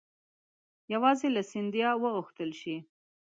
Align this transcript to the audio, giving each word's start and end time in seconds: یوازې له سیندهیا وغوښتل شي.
یوازې 0.93 1.27
له 1.35 1.41
سیندهیا 1.51 1.91
وغوښتل 2.03 2.49
شي. 2.61 2.75